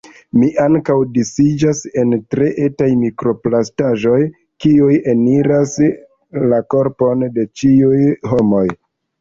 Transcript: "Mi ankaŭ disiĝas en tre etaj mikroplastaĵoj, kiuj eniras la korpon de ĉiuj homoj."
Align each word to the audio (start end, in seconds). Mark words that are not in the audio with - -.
"Mi 0.41 0.47
ankaŭ 0.61 0.93
disiĝas 1.17 1.81
en 2.03 2.15
tre 2.35 2.47
etaj 2.69 2.87
mikroplastaĵoj, 3.03 4.17
kiuj 4.65 4.89
eniras 5.13 5.77
la 6.55 6.63
korpon 6.77 7.29
de 7.37 7.49
ĉiuj 7.61 8.05
homoj." 8.35 8.69